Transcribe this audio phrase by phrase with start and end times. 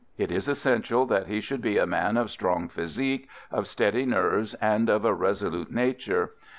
[0.17, 4.55] It is essential that he should be a man of strong physique, of steady nerves,
[4.55, 6.31] and of a resolute nature.